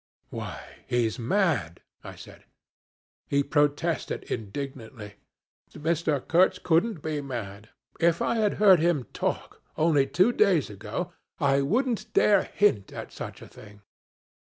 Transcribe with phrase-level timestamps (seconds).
[0.31, 0.77] 'Why!
[0.87, 2.45] he's mad,' I said.
[3.27, 5.17] He protested indignantly.
[5.73, 6.27] Mr.
[6.27, 7.69] Kurtz couldn't be mad.
[7.99, 13.11] If I had heard him talk, only two days ago, I wouldn't dare hint at
[13.11, 13.81] such a thing.